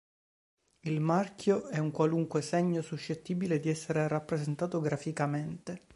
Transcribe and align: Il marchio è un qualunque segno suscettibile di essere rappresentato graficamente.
Il 0.79 0.99
marchio 0.99 1.67
è 1.67 1.77
un 1.77 1.91
qualunque 1.91 2.41
segno 2.41 2.81
suscettibile 2.81 3.59
di 3.59 3.69
essere 3.69 4.07
rappresentato 4.07 4.79
graficamente. 4.81 5.79